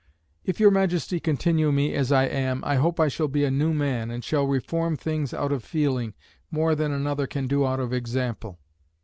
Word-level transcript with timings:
If 0.43 0.59
your 0.59 0.71
Majesty 0.71 1.19
continue 1.19 1.71
me 1.71 1.93
as 1.93 2.11
I 2.11 2.23
am, 2.23 2.63
I 2.63 2.77
hope 2.77 2.99
I 2.99 3.07
shall 3.07 3.27
be 3.27 3.43
a 3.45 3.51
new 3.51 3.71
man, 3.71 4.09
and 4.09 4.23
shall 4.23 4.47
reform 4.47 4.97
things 4.97 5.31
out 5.31 5.51
of 5.51 5.63
feeling, 5.63 6.15
more 6.49 6.73
than 6.73 6.91
another 6.91 7.27
can 7.27 7.45
do 7.45 7.63
out 7.67 7.79
of 7.79 7.93
example. 7.93 8.57